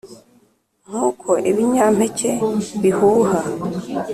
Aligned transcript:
nkuko 0.87 1.29
ibinyampeke 1.49 2.29
bihuha 2.81 3.39